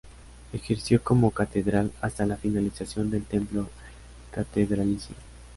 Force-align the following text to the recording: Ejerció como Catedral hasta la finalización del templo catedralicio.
Ejerció 0.51 1.03
como 1.03 1.29
Catedral 1.29 1.91
hasta 2.01 2.25
la 2.25 2.35
finalización 2.35 3.11
del 3.11 3.23
templo 3.23 3.69
catedralicio. 4.31 5.13